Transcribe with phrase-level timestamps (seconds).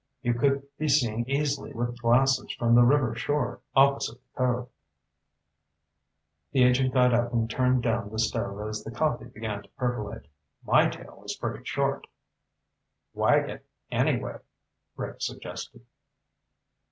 [0.23, 4.69] You could be seen easily with glasses from the river shore opposite the cove."
[6.51, 10.25] The agent got up and turned down the stove as the coffee began to percolate.
[10.65, 12.07] "My tale is pretty short."
[13.13, 14.39] "Wag it, anyway,"
[14.95, 15.85] Rick suggested.